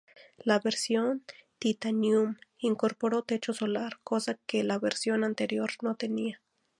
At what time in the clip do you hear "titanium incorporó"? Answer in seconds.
1.59-3.21